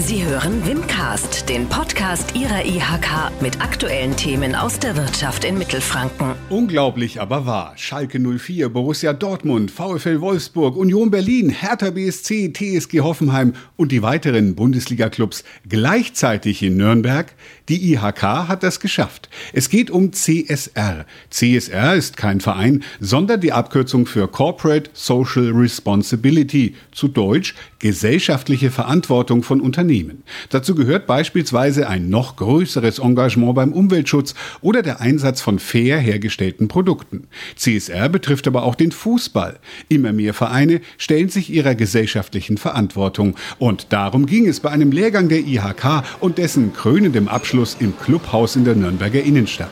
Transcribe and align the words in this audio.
Sie 0.00 0.24
hören 0.24 0.64
Wimcast, 0.64 1.48
den 1.48 1.68
Podcast 1.68 2.36
Ihrer 2.36 2.64
IHK 2.64 3.32
mit 3.40 3.60
aktuellen 3.60 4.16
Themen 4.16 4.54
aus 4.54 4.78
der 4.78 4.96
Wirtschaft 4.96 5.44
in 5.44 5.58
Mittelfranken. 5.58 6.36
Unglaublich, 6.50 7.20
aber 7.20 7.44
wahr. 7.44 7.74
Schalke 7.76 8.18
04, 8.18 8.70
Borussia 8.70 9.12
Dortmund, 9.12 9.70
VfL 9.70 10.22
Wolfsburg, 10.22 10.78
Union 10.78 11.10
Berlin, 11.10 11.50
Hertha 11.50 11.90
BSC, 11.90 12.54
TSG 12.54 13.00
Hoffenheim 13.00 13.52
und 13.76 13.92
die 13.92 14.00
weiteren 14.00 14.54
Bundesliga-Clubs 14.54 15.44
gleichzeitig 15.68 16.62
in 16.62 16.78
Nürnberg. 16.78 17.34
Die 17.68 17.92
IHK 17.92 18.22
hat 18.48 18.62
das 18.62 18.80
geschafft. 18.80 19.28
Es 19.52 19.68
geht 19.68 19.90
um 19.90 20.14
CSR. 20.14 21.04
CSR 21.28 21.94
ist 21.94 22.16
kein 22.16 22.40
Verein, 22.40 22.82
sondern 22.98 23.42
die 23.42 23.52
Abkürzung 23.52 24.06
für 24.06 24.26
Corporate 24.26 24.88
Social 24.94 25.50
Responsibility, 25.50 26.76
zu 26.92 27.08
Deutsch 27.08 27.54
gesellschaftliche 27.78 28.70
Verantwortung 28.70 29.42
von 29.42 29.60
Unternehmen. 29.60 30.22
Dazu 30.48 30.74
gehört 30.74 31.06
beispielsweise 31.06 31.88
ein 31.88 32.08
noch 32.08 32.36
größeres 32.36 33.00
Engagement 33.00 33.54
beim 33.54 33.72
Umweltschutz 33.74 34.34
oder 34.62 34.80
der 34.80 35.02
Einsatz 35.02 35.42
von 35.42 35.58
fair 35.58 35.98
hergestellten 35.98 36.37
Produkten. 36.68 37.28
CSR 37.56 38.08
betrifft 38.08 38.46
aber 38.46 38.62
auch 38.62 38.74
den 38.74 38.92
Fußball. 38.92 39.58
Immer 39.88 40.12
mehr 40.12 40.32
Vereine 40.32 40.80
stellen 40.96 41.28
sich 41.28 41.50
ihrer 41.50 41.74
gesellschaftlichen 41.74 42.56
Verantwortung. 42.56 43.36
Und 43.58 43.92
darum 43.92 44.26
ging 44.26 44.48
es 44.48 44.60
bei 44.60 44.70
einem 44.70 44.92
Lehrgang 44.92 45.28
der 45.28 45.40
IHK 45.40 46.02
und 46.20 46.38
dessen 46.38 46.72
krönendem 46.72 47.28
Abschluss 47.28 47.76
im 47.78 47.98
Clubhaus 47.98 48.56
in 48.56 48.64
der 48.64 48.74
Nürnberger 48.74 49.22
Innenstadt. 49.22 49.68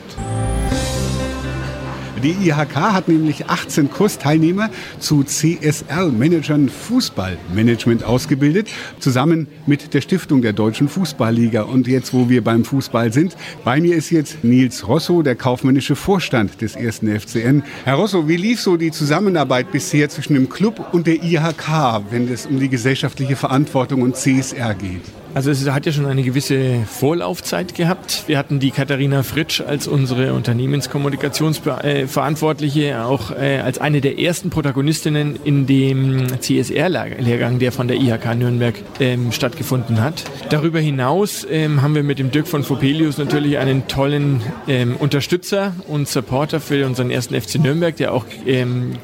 Die 2.23 2.31
IHK 2.31 2.75
hat 2.75 3.07
nämlich 3.07 3.47
18 3.47 3.91
Kursteilnehmer 3.91 4.71
zu 4.99 5.23
CSR-Managern 5.23 6.67
Fußballmanagement 6.67 8.03
ausgebildet, 8.03 8.69
zusammen 8.99 9.47
mit 9.67 9.93
der 9.93 10.01
Stiftung 10.01 10.41
der 10.41 10.53
Deutschen 10.53 10.89
Fußballliga. 10.89 11.61
Und 11.61 11.87
jetzt, 11.87 12.13
wo 12.13 12.27
wir 12.27 12.43
beim 12.43 12.65
Fußball 12.65 13.13
sind, 13.13 13.37
bei 13.63 13.79
mir 13.79 13.95
ist 13.95 14.09
jetzt 14.09 14.43
Nils 14.43 14.87
Rosso, 14.87 15.21
der 15.21 15.35
kaufmännische 15.35 15.95
Vorstand 15.95 16.59
des 16.61 16.75
ersten 16.75 17.07
FCN. 17.07 17.63
Herr 17.83 17.95
Rosso, 17.95 18.27
wie 18.27 18.37
lief 18.37 18.61
so 18.61 18.77
die 18.77 18.91
Zusammenarbeit 18.91 19.71
bisher 19.71 20.09
zwischen 20.09 20.33
dem 20.33 20.49
Club 20.49 20.93
und 20.93 21.05
der 21.05 21.23
IHK, 21.23 22.01
wenn 22.09 22.31
es 22.33 22.47
um 22.47 22.59
die 22.59 22.69
gesellschaftliche 22.69 23.35
Verantwortung 23.35 24.01
und 24.01 24.15
CSR 24.15 24.73
geht? 24.73 25.03
Also 25.37 25.51
es 25.51 25.69
hat 25.69 25.85
ja 25.85 25.91
schon 25.91 26.07
eine 26.07 26.23
gewisse 26.23 26.83
Vorlaufzeit 26.89 27.75
gehabt. 27.75 28.23
Wir 28.25 28.39
hatten 28.39 28.59
die 28.59 28.71
Katharina 28.71 29.21
Fritsch 29.21 29.61
als 29.61 29.87
unsere 29.87 30.33
Unternehmenskommunikationsverantwortliche, 30.33 33.05
auch 33.05 33.29
äh, 33.29 33.59
als 33.59 33.77
eine 33.77 34.01
der 34.01 34.17
ersten 34.17 34.49
Protagonistinnen 34.49 35.37
in 35.43 35.67
dem 35.67 36.25
CSR-Lehrgang, 36.41 37.59
der 37.59 37.71
von 37.71 37.87
der 37.87 37.97
IHK 37.97 38.33
Nürnberg 38.35 38.73
ähm, 38.99 39.31
stattgefunden 39.31 40.01
hat. 40.01 40.23
Darüber 40.49 40.79
hinaus 40.79 41.45
ähm, 41.47 41.83
haben 41.83 41.93
wir 41.93 42.01
mit 42.01 42.17
dem 42.17 42.31
Dirk 42.31 42.47
von 42.47 42.63
Fopelius 42.63 43.19
natürlich 43.19 43.59
einen 43.59 43.87
tollen 43.87 44.41
ähm, 44.67 44.95
Unterstützer 44.95 45.75
und 45.87 46.07
Supporter 46.07 46.59
für 46.59 46.83
unseren 46.87 47.11
ersten 47.11 47.39
FC 47.39 47.59
Nürnberg, 47.59 47.95
der 47.95 48.11
auch 48.11 48.25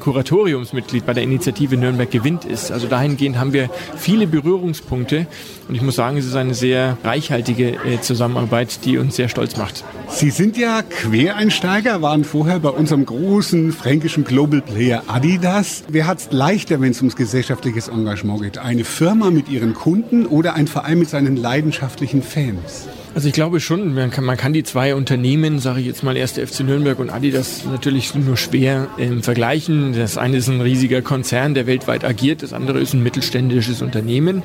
Kuratoriumsmitglied 0.00 1.06
bei 1.06 1.14
der 1.14 1.22
Initiative 1.22 1.76
Nürnberg 1.76 2.10
gewinnt 2.10 2.44
ist. 2.44 2.72
Also 2.72 2.88
dahingehend 2.88 3.38
haben 3.38 3.52
wir 3.52 3.70
viele 3.96 4.26
Berührungspunkte 4.26 5.28
und 5.68 5.76
ich 5.76 5.82
muss 5.82 5.94
sagen, 5.94 6.23
es 6.24 6.30
ist 6.30 6.36
eine 6.36 6.54
sehr 6.54 6.96
reichhaltige 7.04 7.74
äh, 7.84 8.00
Zusammenarbeit, 8.00 8.84
die 8.84 8.98
uns 8.98 9.16
sehr 9.16 9.28
stolz 9.28 9.56
macht. 9.56 9.84
Sie 10.08 10.30
sind 10.30 10.56
ja 10.56 10.82
Quereinsteiger, 10.82 12.00
waren 12.02 12.24
vorher 12.24 12.58
bei 12.60 12.70
unserem 12.70 13.04
großen 13.04 13.72
fränkischen 13.72 14.24
Global 14.24 14.62
Player 14.62 15.02
Adidas. 15.06 15.84
Wer 15.88 16.06
hat 16.06 16.18
es 16.18 16.28
leichter, 16.30 16.80
wenn 16.80 16.92
es 16.92 16.98
ums 16.98 17.16
gesellschaftliches 17.16 17.88
Engagement 17.88 18.42
geht? 18.42 18.58
Eine 18.58 18.84
Firma 18.84 19.30
mit 19.30 19.48
ihren 19.48 19.74
Kunden 19.74 20.26
oder 20.26 20.54
ein 20.54 20.66
Verein 20.66 20.98
mit 20.98 21.10
seinen 21.10 21.36
leidenschaftlichen 21.36 22.22
Fans? 22.22 22.88
Also 23.14 23.28
ich 23.28 23.34
glaube 23.34 23.60
schon, 23.60 23.94
man 23.94 24.10
kann, 24.10 24.24
man 24.24 24.36
kann 24.36 24.52
die 24.52 24.64
zwei 24.64 24.96
Unternehmen, 24.96 25.60
sage 25.60 25.78
ich 25.78 25.86
jetzt 25.86 26.02
mal 26.02 26.16
erst 26.16 26.36
FC 26.36 26.60
Nürnberg 26.60 26.98
und 26.98 27.10
Adidas, 27.10 27.64
natürlich 27.64 28.12
nur 28.16 28.36
schwer 28.36 28.88
ähm, 28.98 29.22
vergleichen. 29.22 29.92
Das 29.92 30.18
eine 30.18 30.38
ist 30.38 30.48
ein 30.48 30.60
riesiger 30.60 31.00
Konzern, 31.00 31.54
der 31.54 31.68
weltweit 31.68 32.04
agiert, 32.04 32.42
das 32.42 32.52
andere 32.52 32.80
ist 32.80 32.92
ein 32.92 33.04
mittelständisches 33.04 33.82
Unternehmen, 33.82 34.42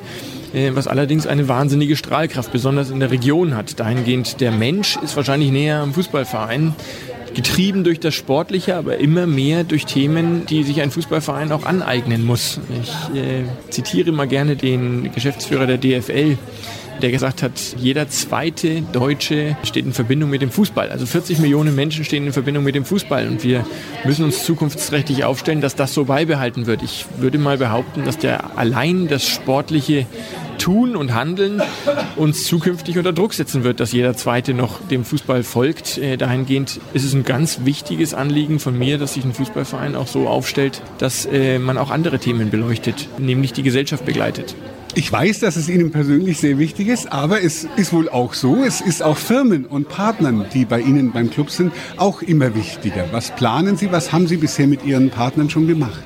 was 0.52 0.86
allerdings 0.86 1.26
eine 1.26 1.48
wahnsinnige 1.48 1.96
Strahlkraft, 1.96 2.52
besonders 2.52 2.90
in 2.90 3.00
der 3.00 3.10
Region 3.10 3.56
hat. 3.56 3.78
Dahingehend, 3.78 4.40
der 4.40 4.50
Mensch 4.50 4.96
ist 5.02 5.16
wahrscheinlich 5.16 5.50
näher 5.50 5.80
am 5.80 5.94
Fußballverein 5.94 6.74
getrieben 7.34 7.84
durch 7.84 8.00
das 8.00 8.14
Sportliche, 8.14 8.76
aber 8.76 8.98
immer 8.98 9.26
mehr 9.26 9.64
durch 9.64 9.86
Themen, 9.86 10.46
die 10.46 10.62
sich 10.64 10.82
ein 10.82 10.90
Fußballverein 10.90 11.52
auch 11.52 11.64
aneignen 11.64 12.24
muss. 12.24 12.58
Ich 12.82 13.16
äh, 13.16 13.44
zitiere 13.70 14.08
immer 14.08 14.26
gerne 14.26 14.56
den 14.56 15.12
Geschäftsführer 15.12 15.66
der 15.66 15.78
DFL, 15.78 16.36
der 17.00 17.10
gesagt 17.10 17.42
hat, 17.42 17.52
jeder 17.76 18.08
zweite 18.08 18.82
Deutsche 18.92 19.56
steht 19.62 19.84
in 19.84 19.92
Verbindung 19.92 20.30
mit 20.30 20.42
dem 20.42 20.50
Fußball. 20.50 20.90
Also 20.90 21.06
40 21.06 21.38
Millionen 21.38 21.74
Menschen 21.74 22.04
stehen 22.04 22.26
in 22.26 22.32
Verbindung 22.32 22.64
mit 22.64 22.74
dem 22.74 22.84
Fußball 22.84 23.26
und 23.28 23.42
wir 23.42 23.66
müssen 24.04 24.24
uns 24.24 24.44
zukunftsträchtig 24.44 25.24
aufstellen, 25.24 25.60
dass 25.60 25.74
das 25.74 25.94
so 25.94 26.04
beibehalten 26.04 26.66
wird. 26.66 26.82
Ich 26.82 27.06
würde 27.18 27.38
mal 27.38 27.58
behaupten, 27.58 28.04
dass 28.04 28.18
der 28.18 28.56
allein 28.58 29.08
das 29.08 29.26
sportliche 29.26 30.06
Tun 30.60 30.94
und 30.94 31.14
Handeln 31.14 31.62
uns 32.16 32.44
zukünftig 32.44 32.98
unter 32.98 33.14
Druck 33.14 33.32
setzen 33.32 33.64
wird, 33.64 33.80
dass 33.80 33.92
jeder 33.92 34.14
Zweite 34.14 34.52
noch 34.52 34.86
dem 34.88 35.04
Fußball 35.04 35.42
folgt. 35.42 35.96
Äh, 35.96 36.18
dahingehend 36.18 36.80
ist 36.92 37.04
es 37.04 37.14
ein 37.14 37.24
ganz 37.24 37.60
wichtiges 37.64 38.12
Anliegen 38.12 38.58
von 38.60 38.78
mir, 38.78 38.98
dass 38.98 39.14
sich 39.14 39.24
ein 39.24 39.32
Fußballverein 39.32 39.96
auch 39.96 40.06
so 40.06 40.28
aufstellt, 40.28 40.82
dass 40.98 41.24
äh, 41.24 41.58
man 41.58 41.78
auch 41.78 41.90
andere 41.90 42.18
Themen 42.18 42.50
beleuchtet, 42.50 43.08
nämlich 43.18 43.54
die 43.54 43.62
Gesellschaft 43.62 44.04
begleitet. 44.04 44.54
Ich 44.96 45.12
weiß, 45.12 45.38
dass 45.40 45.54
es 45.54 45.68
Ihnen 45.68 45.92
persönlich 45.92 46.38
sehr 46.38 46.58
wichtig 46.58 46.88
ist, 46.88 47.12
aber 47.12 47.42
es 47.42 47.66
ist 47.76 47.92
wohl 47.92 48.08
auch 48.08 48.34
so, 48.34 48.64
es 48.64 48.80
ist 48.80 49.02
auch 49.02 49.16
Firmen 49.16 49.64
und 49.64 49.88
Partnern, 49.88 50.46
die 50.52 50.64
bei 50.64 50.80
Ihnen 50.80 51.12
beim 51.12 51.30
Club 51.30 51.50
sind, 51.50 51.72
auch 51.96 52.22
immer 52.22 52.54
wichtiger. 52.56 53.06
Was 53.12 53.30
planen 53.36 53.76
Sie, 53.76 53.92
was 53.92 54.12
haben 54.12 54.26
Sie 54.26 54.36
bisher 54.36 54.66
mit 54.66 54.84
Ihren 54.84 55.10
Partnern 55.10 55.48
schon 55.48 55.68
gemacht? 55.68 56.02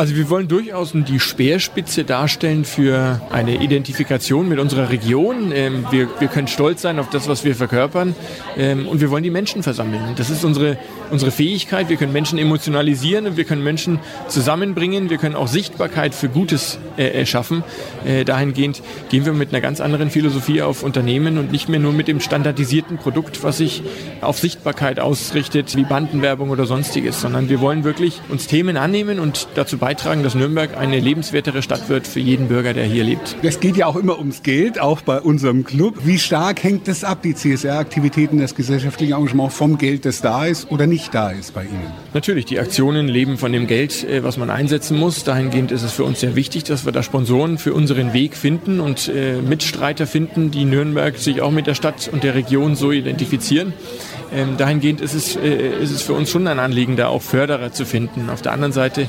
Also 0.00 0.16
wir 0.16 0.30
wollen 0.30 0.48
durchaus 0.48 0.92
die 0.94 1.20
Speerspitze 1.20 2.04
darstellen 2.04 2.64
für 2.64 3.20
eine 3.30 3.62
Identifikation 3.62 4.48
mit 4.48 4.58
unserer 4.58 4.88
Region. 4.88 5.52
Ähm, 5.54 5.84
wir, 5.90 6.08
wir 6.18 6.28
können 6.28 6.48
stolz 6.48 6.80
sein 6.80 6.98
auf 6.98 7.10
das, 7.10 7.28
was 7.28 7.44
wir 7.44 7.54
verkörpern 7.54 8.14
ähm, 8.56 8.88
und 8.88 9.02
wir 9.02 9.10
wollen 9.10 9.24
die 9.24 9.30
Menschen 9.30 9.62
versammeln. 9.62 10.14
Das 10.16 10.30
ist 10.30 10.42
unsere, 10.42 10.78
unsere 11.10 11.30
Fähigkeit. 11.30 11.90
Wir 11.90 11.98
können 11.98 12.14
Menschen 12.14 12.38
emotionalisieren 12.38 13.26
und 13.26 13.36
wir 13.36 13.44
können 13.44 13.62
Menschen 13.62 13.98
zusammenbringen. 14.26 15.10
Wir 15.10 15.18
können 15.18 15.34
auch 15.34 15.48
Sichtbarkeit 15.48 16.14
für 16.14 16.30
Gutes 16.30 16.78
äh, 16.96 17.26
schaffen. 17.26 17.62
Äh, 18.06 18.24
dahingehend 18.24 18.80
gehen 19.10 19.26
wir 19.26 19.34
mit 19.34 19.50
einer 19.50 19.60
ganz 19.60 19.82
anderen 19.82 20.08
Philosophie 20.08 20.62
auf 20.62 20.82
Unternehmen 20.82 21.36
und 21.36 21.52
nicht 21.52 21.68
mehr 21.68 21.78
nur 21.78 21.92
mit 21.92 22.08
dem 22.08 22.20
standardisierten 22.20 22.96
Produkt, 22.96 23.44
was 23.44 23.58
sich 23.58 23.82
auf 24.22 24.38
Sichtbarkeit 24.38 24.98
ausrichtet, 24.98 25.76
wie 25.76 25.84
Bandenwerbung 25.84 26.48
oder 26.48 26.64
sonstiges, 26.64 27.20
sondern 27.20 27.50
wir 27.50 27.60
wollen 27.60 27.84
wirklich 27.84 28.22
uns 28.30 28.46
Themen 28.46 28.78
annehmen 28.78 29.20
und 29.20 29.46
dazu 29.56 29.76
beitragen, 29.76 29.89
beitragen, 29.90 30.22
dass 30.22 30.36
Nürnberg 30.36 30.76
eine 30.76 31.00
lebenswertere 31.00 31.62
Stadt 31.62 31.88
wird 31.88 32.06
für 32.06 32.20
jeden 32.20 32.46
Bürger, 32.46 32.74
der 32.74 32.84
hier 32.84 33.02
lebt. 33.02 33.34
Es 33.42 33.58
geht 33.58 33.76
ja 33.76 33.86
auch 33.86 33.96
immer 33.96 34.20
ums 34.20 34.44
Geld, 34.44 34.78
auch 34.78 35.00
bei 35.00 35.20
unserem 35.20 35.64
Club. 35.64 35.96
Wie 36.04 36.20
stark 36.20 36.62
hängt 36.62 36.86
das 36.86 37.02
ab, 37.02 37.22
die 37.24 37.34
CSR-Aktivitäten, 37.34 38.38
das 38.38 38.54
gesellschaftliche 38.54 39.14
Engagement 39.14 39.52
vom 39.52 39.78
Geld, 39.78 40.04
das 40.04 40.20
da 40.20 40.46
ist 40.46 40.70
oder 40.70 40.86
nicht 40.86 41.12
da 41.12 41.30
ist 41.30 41.54
bei 41.54 41.64
Ihnen? 41.64 41.92
Natürlich, 42.14 42.44
die 42.44 42.60
Aktionen 42.60 43.08
leben 43.08 43.36
von 43.36 43.52
dem 43.52 43.66
Geld, 43.66 44.04
äh, 44.04 44.22
was 44.22 44.36
man 44.36 44.48
einsetzen 44.48 44.96
muss. 44.96 45.24
Dahingehend 45.24 45.72
ist 45.72 45.82
es 45.82 45.90
für 45.90 46.04
uns 46.04 46.20
sehr 46.20 46.36
wichtig, 46.36 46.62
dass 46.62 46.84
wir 46.84 46.92
da 46.92 47.02
Sponsoren 47.02 47.58
für 47.58 47.74
unseren 47.74 48.12
Weg 48.12 48.36
finden 48.36 48.78
und 48.78 49.08
äh, 49.08 49.42
Mitstreiter 49.42 50.06
finden, 50.06 50.52
die 50.52 50.66
Nürnberg 50.66 51.18
sich 51.18 51.42
auch 51.42 51.50
mit 51.50 51.66
der 51.66 51.74
Stadt 51.74 52.08
und 52.12 52.22
der 52.22 52.36
Region 52.36 52.76
so 52.76 52.92
identifizieren. 52.92 53.72
Ähm, 54.32 54.56
dahingehend 54.56 55.00
ist 55.00 55.14
es, 55.14 55.34
äh, 55.34 55.82
ist 55.82 55.90
es 55.90 56.02
für 56.02 56.12
uns 56.12 56.30
schon 56.30 56.46
ein 56.46 56.60
Anliegen, 56.60 56.94
da 56.94 57.08
auch 57.08 57.22
Förderer 57.22 57.72
zu 57.72 57.84
finden. 57.84 58.30
Auf 58.30 58.40
der 58.40 58.52
anderen 58.52 58.72
Seite 58.72 59.08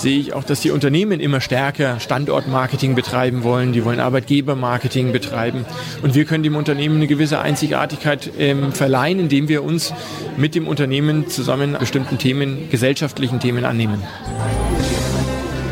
sehe 0.00 0.18
ich 0.18 0.32
auch, 0.32 0.44
dass 0.44 0.60
die 0.60 0.70
Unternehmen 0.70 1.20
immer 1.20 1.40
stärker 1.40 2.00
Standortmarketing 2.00 2.94
betreiben 2.94 3.42
wollen. 3.42 3.72
Die 3.72 3.84
wollen 3.84 4.00
Arbeitgebermarketing 4.00 5.12
betreiben. 5.12 5.64
Und 6.02 6.14
wir 6.14 6.24
können 6.24 6.42
dem 6.42 6.56
Unternehmen 6.56 6.96
eine 6.96 7.06
gewisse 7.06 7.40
Einzigartigkeit 7.40 8.30
ähm, 8.38 8.72
verleihen, 8.72 9.20
indem 9.20 9.48
wir 9.48 9.62
uns 9.62 9.92
mit 10.36 10.54
dem 10.54 10.66
Unternehmen 10.66 11.28
zusammen 11.28 11.76
bestimmten 11.78 12.18
Themen, 12.18 12.68
gesellschaftlichen 12.70 13.40
Themen 13.40 13.64
annehmen. 13.64 14.02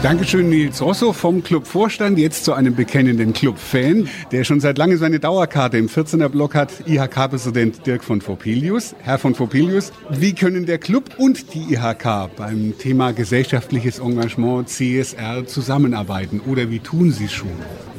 Dankeschön, 0.01 0.49
Nils 0.49 0.81
Rosso 0.81 1.13
vom 1.13 1.43
Clubvorstand, 1.43 2.19
jetzt 2.21 2.45
zu 2.45 2.53
einem 2.53 2.77
bekennenden 2.77 3.33
Club-Fan, 3.33 4.09
der 4.31 4.45
schon 4.45 4.61
seit 4.61 4.79
langem 4.79 4.97
seine 4.97 5.19
Dauerkarte 5.19 5.77
im 5.77 5.89
14er 5.89 6.29
Block 6.29 6.55
hat, 6.55 6.71
IHK-Präsident 6.87 7.85
Dirk 7.85 8.05
von 8.05 8.23
Vopelius. 8.25 8.95
Herr 9.01 9.19
von 9.19 9.37
Vopelius, 9.37 9.93
wie 10.09 10.35
können 10.35 10.67
der 10.67 10.79
Club 10.79 11.11
und 11.19 11.53
die 11.53 11.75
IHK 11.75 12.31
beim 12.37 12.79
Thema 12.79 13.13
gesellschaftliches 13.13 13.99
Engagement 13.99 14.69
CSR 14.69 15.45
zusammenarbeiten 15.47 16.41
oder 16.47 16.71
wie 16.71 16.79
tun 16.79 17.11
Sie 17.11 17.25
es 17.25 17.33
schon? 17.33 17.51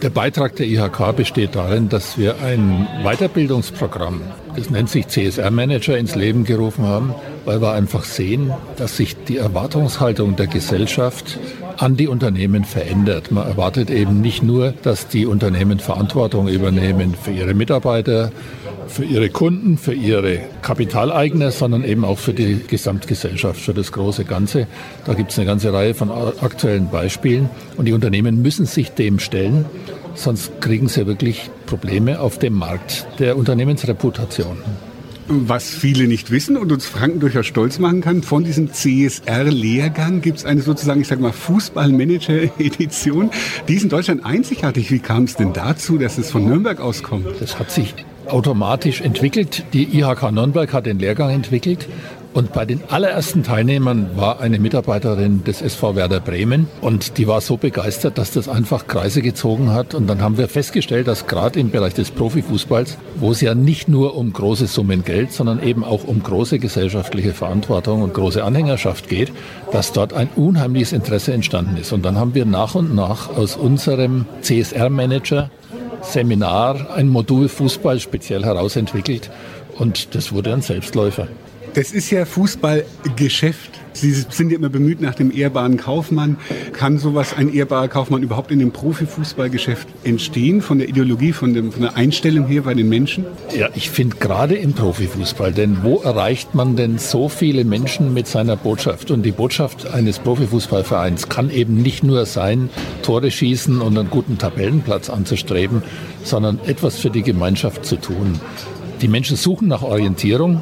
Der 0.02 0.10
Beitrag 0.10 0.56
der 0.56 0.68
IHK 0.68 1.14
besteht 1.18 1.56
darin, 1.56 1.90
dass 1.90 2.18
wir 2.18 2.42
ein 2.42 2.88
Weiterbildungsprogramm, 3.04 4.22
das 4.56 4.70
nennt 4.70 4.90
sich 4.90 5.10
CSR 5.10 5.52
Manager, 5.52 5.98
ins 5.98 6.16
Leben 6.16 6.46
gerufen 6.46 6.86
haben, 6.86 7.14
weil 7.44 7.62
wir 7.62 7.74
einfach 7.74 8.06
sehen, 8.06 8.54
dass 8.78 8.96
sich 8.96 9.18
die 9.26 9.36
Erwartungshaltung 9.36 10.38
der 10.38 10.48
Gesellschaft 10.48 11.38
an 11.80 11.96
die 11.96 12.10
Unternehmen 12.10 12.66
verändert. 12.66 13.32
Man 13.32 13.48
erwartet 13.48 13.90
eben 13.90 14.20
nicht 14.20 14.44
nur, 14.44 14.74
dass 14.84 15.08
die 15.08 15.26
Unternehmen 15.26 15.80
Verantwortung 15.80 16.50
übernehmen 16.50 17.16
für 17.16 17.32
ihre 17.32 17.54
Mitarbeiter, 17.54 18.32
für 18.88 19.06
ihre 19.06 19.30
Kunden, 19.30 19.78
für 19.78 19.94
ihre 19.94 20.42
Kapitaleigner, 20.62 21.52
sondern 21.52 21.86
eben 21.86 22.04
auch 22.04 22.18
für 22.18 22.34
die 22.34 22.60
Gesamtgesellschaft, 22.68 23.62
für 23.62 23.74
das 23.74 23.94
große 23.94 24.26
Ganze. 24.26 24.68
Da 25.06 25.14
gibt 25.14 25.32
es 25.32 25.40
eine 25.40 25.46
ganze 25.46 25.72
Reihe 25.72 25.94
von 25.94 26.12
aktuellen 26.12 26.90
Beispielen 26.90 27.50
und 27.78 27.86
die 27.86 27.94
Unternehmen 27.94 28.42
müssen 28.42 28.66
sich 28.66 28.92
dem 28.92 29.20
stellen, 29.20 29.64
sonst 30.16 30.60
kriegen 30.60 30.90
sie 30.90 31.08
wirklich 31.08 31.50
Probleme 31.66 32.20
auf 32.20 32.38
dem 32.40 32.56
Markt 32.56 33.08
der 33.20 33.38
Unternehmensreputation. 33.38 34.58
Was 35.32 35.70
viele 35.70 36.08
nicht 36.08 36.32
wissen 36.32 36.58
und 36.58 36.72
uns 36.72 36.88
Franken 36.88 37.20
durchaus 37.20 37.46
stolz 37.46 37.78
machen 37.78 38.02
kann, 38.02 38.24
von 38.24 38.44
diesem 38.44 38.74
CSR-Lehrgang 38.74 40.22
gibt 40.22 40.40
es 40.40 40.46
eine 40.46 40.62
sozusagen, 40.62 41.02
ich 41.02 41.08
sage 41.08 41.22
mal, 41.22 41.32
Fußballmanager-Edition. 41.32 43.30
Die 43.68 43.76
ist 43.76 43.84
in 43.84 43.90
Deutschland 43.90 44.26
einzigartig. 44.26 44.90
Wie 44.90 44.98
kam 44.98 45.26
es 45.26 45.36
denn 45.36 45.54
dazu, 45.54 46.00
dass 46.00 46.18
es 46.18 46.32
von 46.32 46.46
Nürnberg 46.46 46.82
auskommt? 46.82 47.28
Das 47.40 47.60
hat 47.60 47.70
sich 47.70 47.94
automatisch 48.26 49.02
entwickelt. 49.02 49.66
Die 49.72 50.00
IHK 50.00 50.32
Nürnberg 50.32 50.74
hat 50.74 50.88
den 50.88 50.98
Lehrgang 50.98 51.30
entwickelt 51.30 51.88
und 52.34 52.54
bei 52.54 52.64
den 52.64 52.82
allerersten 52.90 53.42
Teilnehmern 53.42 54.12
war 54.16 54.40
eine 54.40 54.60
Mitarbeiterin 54.60 55.44
des 55.44 55.64
SV 55.64 55.96
Werder 55.96 56.20
Bremen 56.20 56.68
und 56.80 57.18
die 57.18 57.28
war 57.28 57.42
so 57.42 57.58
begeistert, 57.58 58.20
dass 58.20 58.32
das 58.32 58.48
einfach 58.48 58.86
Kreise 58.86 59.24
gezogen 59.24 59.72
hat. 59.72 59.96
Und 59.96 60.08
dann 60.08 60.22
haben 60.22 60.38
wir 60.38 60.48
festgestellt, 60.48 61.08
dass 61.08 61.26
gerade 61.26 61.60
im 61.60 61.72
Bereich 61.72 61.96
des 61.96 62.12
Profifußballs, 62.12 62.98
wo 63.16 63.32
es 63.32 63.42
ja 63.42 63.56
nicht 63.56 63.88
nur 63.88 64.16
um 64.16 64.32
große 64.32 64.68
Summen 64.68 65.04
Geld, 65.04 65.34
sondern 65.34 65.64
eben 65.64 65.84
auch 65.84 66.04
um 66.04 66.22
große 66.22 66.60
gesellschaftliche 66.60 67.34
Verantwortung 67.34 68.04
und 68.04 68.14
große 68.14 68.44
Anhängerschaft 68.44 69.10
geht, 69.10 69.32
dass 69.72 69.92
dort 69.92 70.14
ein 70.14 70.30
unheimliches 70.36 70.94
Interesse 70.94 71.34
entstanden 71.34 71.78
ist. 71.78 71.92
Und 71.94 72.06
dann 72.06 72.18
haben 72.18 72.36
wir 72.36 72.46
nach 72.46 72.76
und 72.76 72.94
nach 72.94 73.36
aus 73.36 73.56
unserem 73.56 74.26
CSR-Manager 74.42 75.50
Seminar 76.02 76.94
ein 76.96 77.10
Modul 77.10 77.50
Fußball 77.50 78.00
speziell 78.00 78.46
herausentwickelt 78.46 79.32
und 79.78 80.14
das 80.14 80.32
wurde 80.32 80.54
ein 80.54 80.62
Selbstläufer. 80.62 81.28
Das 81.80 81.94
ist 81.94 82.12
ja 82.12 82.26
Fußballgeschäft. 82.26 83.72
Sie 83.94 84.12
sind 84.12 84.52
ja 84.52 84.58
immer 84.58 84.68
bemüht 84.68 85.00
nach 85.00 85.16
dem 85.16 85.32
ehrbaren 85.32 85.78
Kaufmann. 85.78 86.36
Kann 86.74 86.98
sowas, 86.98 87.34
ein 87.34 87.54
ehrbarer 87.54 87.88
Kaufmann, 87.88 88.22
überhaupt 88.22 88.52
in 88.52 88.60
dem 88.60 88.72
Profifußballgeschäft 88.72 89.88
entstehen? 90.04 90.62
Von 90.62 90.80
der 90.80 90.90
Ideologie, 90.90 91.32
von, 91.32 91.54
dem, 91.54 91.72
von 91.72 91.84
der 91.84 91.96
Einstellung 91.96 92.48
her 92.48 92.64
bei 92.64 92.74
den 92.74 92.90
Menschen? 92.90 93.24
Ja, 93.58 93.70
ich 93.76 93.90
finde 93.92 94.18
gerade 94.18 94.56
im 94.56 94.74
Profifußball, 94.74 95.54
denn 95.54 95.82
wo 95.82 96.02
erreicht 96.02 96.54
man 96.54 96.76
denn 96.76 96.98
so 96.98 97.30
viele 97.30 97.64
Menschen 97.64 98.14
mit 98.14 98.28
seiner 98.28 98.58
Botschaft? 98.58 99.10
Und 99.10 99.24
die 99.24 99.32
Botschaft 99.32 99.90
eines 99.90 100.20
Profifußballvereins 100.20 101.30
kann 101.30 101.50
eben 101.50 101.82
nicht 101.82 102.04
nur 102.04 102.26
sein, 102.26 102.70
Tore 103.04 103.32
schießen 103.32 103.80
und 103.80 103.98
einen 103.98 104.10
guten 104.10 104.38
Tabellenplatz 104.38 105.10
anzustreben, 105.10 105.82
sondern 106.26 106.60
etwas 106.66 107.00
für 107.00 107.10
die 107.10 107.24
Gemeinschaft 107.24 107.86
zu 107.86 107.96
tun. 107.96 108.38
Die 109.02 109.08
Menschen 109.08 109.38
suchen 109.38 109.70
nach 109.70 109.82
Orientierung, 109.82 110.62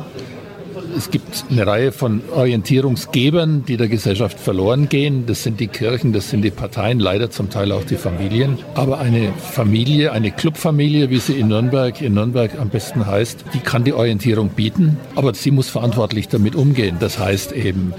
es 0.97 1.11
gibt 1.11 1.45
eine 1.51 1.67
Reihe 1.67 1.91
von 1.91 2.21
Orientierungsgebern, 2.33 3.63
die 3.65 3.77
der 3.77 3.87
Gesellschaft 3.87 4.39
verloren 4.39 4.89
gehen. 4.89 5.25
Das 5.27 5.43
sind 5.43 5.59
die 5.59 5.67
Kirchen, 5.67 6.11
das 6.11 6.29
sind 6.29 6.41
die 6.41 6.49
Parteien, 6.49 6.99
leider 6.99 7.29
zum 7.29 7.51
Teil 7.51 7.71
auch 7.71 7.83
die 7.83 7.97
Familien. 7.97 8.57
Aber 8.73 8.97
eine 8.97 9.31
Familie, 9.33 10.11
eine 10.11 10.31
Clubfamilie, 10.31 11.11
wie 11.11 11.19
sie 11.19 11.33
in 11.33 11.49
Nürnberg, 11.49 12.01
in 12.01 12.15
Nürnberg 12.15 12.59
am 12.59 12.69
besten 12.69 13.05
heißt, 13.05 13.45
die 13.53 13.59
kann 13.59 13.83
die 13.83 13.93
Orientierung 13.93 14.49
bieten, 14.49 14.97
aber 15.15 15.33
sie 15.35 15.51
muss 15.51 15.69
verantwortlich 15.69 16.27
damit 16.29 16.55
umgehen. 16.55 16.97
Das 16.99 17.19
heißt 17.19 17.51
eben, 17.51 17.93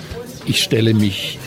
ich 0.46 0.62
stelle 0.62 0.92
mich 0.92 1.38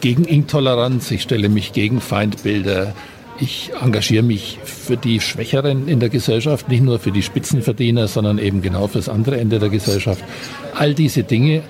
gegen 0.00 0.24
Intoleranz, 0.24 1.10
ich 1.10 1.22
stelle 1.22 1.48
mich 1.48 1.72
gegen 1.72 2.00
Feindbilder, 2.00 2.94
ich 3.40 3.70
engagiere 3.80 4.22
mich 4.22 4.58
für 4.64 4.96
die 4.96 5.20
Schwächeren 5.20 5.88
in 5.88 6.00
der 6.00 6.08
Gesellschaft, 6.08 6.68
nicht 6.68 6.82
nur 6.82 6.98
für 6.98 7.12
die 7.12 7.22
Spitzenverdiener, 7.22 8.08
sondern 8.08 8.38
eben 8.38 8.62
genau 8.62 8.86
fürs 8.86 9.08
andere 9.08 9.38
Ende 9.38 9.58
der 9.58 9.70
Gesellschaft. 9.70 10.22
All 10.74 10.94
diese 10.94 11.24
Dinge 11.24 11.62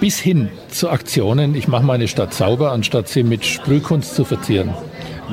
bis 0.00 0.18
hin 0.18 0.48
zu 0.68 0.90
Aktionen, 0.90 1.54
ich 1.54 1.68
mache 1.68 1.84
meine 1.84 2.08
Stadt 2.08 2.34
sauber, 2.34 2.72
anstatt 2.72 3.08
sie 3.08 3.22
mit 3.22 3.46
Sprühkunst 3.46 4.14
zu 4.14 4.24
verzieren. 4.24 4.74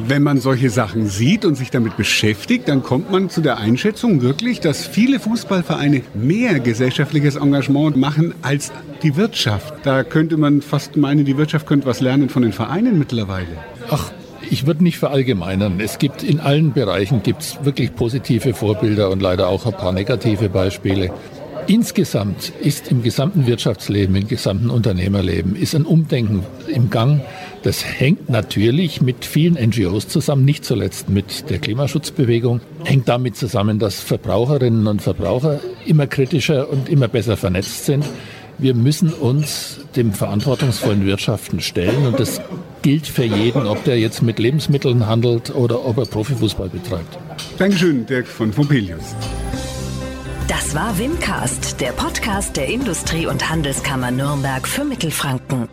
Wenn 0.07 0.23
man 0.23 0.39
solche 0.39 0.71
Sachen 0.71 1.07
sieht 1.07 1.45
und 1.45 1.55
sich 1.55 1.69
damit 1.69 1.97
beschäftigt, 1.97 2.67
dann 2.67 2.81
kommt 2.81 3.11
man 3.11 3.29
zu 3.29 3.41
der 3.41 3.57
Einschätzung 3.57 4.21
wirklich, 4.21 4.59
dass 4.59 4.87
viele 4.87 5.19
Fußballvereine 5.19 6.01
mehr 6.15 6.59
gesellschaftliches 6.59 7.35
Engagement 7.35 7.95
machen 7.95 8.33
als 8.41 8.71
die 9.03 9.15
Wirtschaft. 9.17 9.73
Da 9.83 10.03
könnte 10.03 10.37
man 10.37 10.61
fast 10.61 10.97
meinen, 10.97 11.25
die 11.25 11.37
Wirtschaft 11.37 11.67
könnte 11.67 11.85
was 11.85 12.01
lernen 12.01 12.29
von 12.29 12.41
den 12.41 12.53
Vereinen 12.53 12.97
mittlerweile. 12.97 13.57
Ach, 13.91 14.11
ich 14.49 14.65
würde 14.65 14.83
nicht 14.83 14.97
verallgemeinern. 14.97 15.79
Es 15.79 15.99
gibt 15.99 16.23
in 16.23 16.39
allen 16.39 16.73
Bereichen 16.73 17.23
gibt's 17.23 17.57
wirklich 17.63 17.95
positive 17.95 18.53
Vorbilder 18.53 19.09
und 19.09 19.21
leider 19.21 19.47
auch 19.47 19.65
ein 19.65 19.73
paar 19.73 19.91
negative 19.91 20.49
Beispiele. 20.49 21.11
Insgesamt 21.67 22.51
ist 22.61 22.91
im 22.91 23.03
gesamten 23.03 23.47
Wirtschaftsleben, 23.47 24.15
im 24.15 24.27
gesamten 24.27 24.69
Unternehmerleben, 24.69 25.55
ist 25.55 25.75
ein 25.75 25.85
Umdenken 25.85 26.43
im 26.67 26.89
Gang. 26.89 27.21
Das 27.63 27.85
hängt 27.85 28.29
natürlich 28.29 29.01
mit 29.01 29.23
vielen 29.23 29.53
NGOs 29.53 30.09
zusammen, 30.09 30.43
nicht 30.43 30.65
zuletzt 30.65 31.07
mit 31.07 31.49
der 31.49 31.59
Klimaschutzbewegung, 31.59 32.59
hängt 32.83 33.07
damit 33.07 33.37
zusammen, 33.37 33.79
dass 33.79 34.01
Verbraucherinnen 34.01 34.87
und 34.87 35.01
Verbraucher 35.01 35.61
immer 35.85 36.05
kritischer 36.05 36.69
und 36.69 36.89
immer 36.89 37.07
besser 37.07 37.37
vernetzt 37.37 37.85
sind. 37.85 38.03
Wir 38.57 38.73
müssen 38.73 39.13
uns 39.13 39.79
dem 39.95 40.11
verantwortungsvollen 40.11 41.05
Wirtschaften 41.05 41.61
stellen 41.61 42.05
und 42.05 42.19
das 42.19 42.41
gilt 42.83 43.07
für 43.07 43.23
jeden, 43.23 43.65
ob 43.65 43.83
der 43.85 43.99
jetzt 43.99 44.21
mit 44.21 44.37
Lebensmitteln 44.37 45.07
handelt 45.07 45.55
oder 45.55 45.83
ob 45.83 45.97
er 45.97 46.05
Profifußball 46.05 46.69
betreibt. 46.69 47.17
Dankeschön, 47.57 48.05
Dirk 48.05 48.27
von 48.27 48.51
Pompelius. 48.51 49.15
Das 50.47 50.75
war 50.75 50.97
Wimcast, 50.99 51.81
der 51.81 51.93
Podcast 51.93 52.55
der 52.57 52.67
Industrie- 52.67 53.25
und 53.25 53.49
Handelskammer 53.49 54.11
Nürnberg 54.11 54.67
für 54.67 54.83
Mittelfranken. 54.83 55.67